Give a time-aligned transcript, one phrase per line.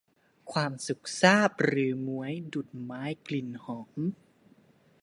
[0.53, 1.51] ความสุขซาบ
[1.83, 3.97] ฤๅม้วย ดุจไม้กลิ่นหอม